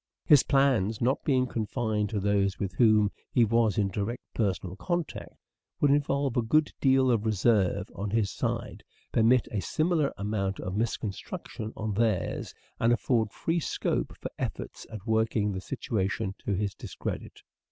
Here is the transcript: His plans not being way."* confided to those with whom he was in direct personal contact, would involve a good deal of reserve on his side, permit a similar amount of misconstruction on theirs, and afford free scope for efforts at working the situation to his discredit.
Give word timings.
His 0.25 0.41
plans 0.41 0.99
not 0.99 1.23
being 1.23 1.45
way."* 1.45 1.53
confided 1.53 2.09
to 2.09 2.19
those 2.19 2.57
with 2.57 2.73
whom 2.73 3.11
he 3.31 3.45
was 3.45 3.77
in 3.77 3.89
direct 3.89 4.23
personal 4.33 4.75
contact, 4.75 5.35
would 5.79 5.91
involve 5.91 6.35
a 6.35 6.41
good 6.41 6.71
deal 6.81 7.11
of 7.11 7.23
reserve 7.23 7.87
on 7.93 8.09
his 8.09 8.31
side, 8.31 8.83
permit 9.11 9.47
a 9.51 9.59
similar 9.59 10.11
amount 10.17 10.59
of 10.59 10.75
misconstruction 10.75 11.71
on 11.77 11.93
theirs, 11.93 12.51
and 12.79 12.91
afford 12.91 13.29
free 13.31 13.59
scope 13.59 14.15
for 14.19 14.31
efforts 14.39 14.87
at 14.91 15.05
working 15.05 15.51
the 15.51 15.61
situation 15.61 16.33
to 16.47 16.53
his 16.53 16.73
discredit. 16.73 17.41